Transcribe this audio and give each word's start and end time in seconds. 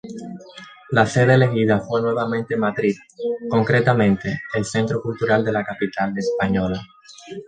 La 0.89 1.05
sede 1.05 1.35
elegida 1.35 1.79
fue 1.79 2.01
nuevamente 2.01 2.57
Madrid; 2.57 2.95
concretamente 3.47 4.41
el 4.55 4.65
centro 4.65 4.99
cultural 4.99 5.45
de 5.45 5.51
la 5.51 5.63
capital 5.63 6.17
española. 6.17 6.81